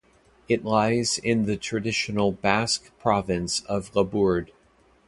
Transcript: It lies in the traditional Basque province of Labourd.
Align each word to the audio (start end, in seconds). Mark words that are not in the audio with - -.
It 0.49 0.65
lies 0.65 1.19
in 1.19 1.45
the 1.45 1.55
traditional 1.57 2.31
Basque 2.31 2.89
province 2.97 3.61
of 3.65 3.93
Labourd. 3.95 4.49